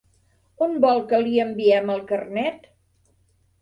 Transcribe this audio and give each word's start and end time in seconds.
On 0.67 0.73
vol 0.85 1.03
que 1.13 1.21
li 1.27 1.37
enviem 1.45 1.95
el 1.99 2.05
carnet? 2.11 2.71